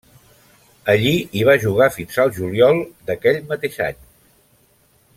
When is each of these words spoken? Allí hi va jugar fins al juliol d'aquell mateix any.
Allí 0.93 1.11
hi 1.39 1.43
va 1.49 1.55
jugar 1.65 1.89
fins 1.97 2.17
al 2.25 2.33
juliol 2.39 2.81
d'aquell 3.11 3.39
mateix 3.53 3.79
any. 3.91 4.05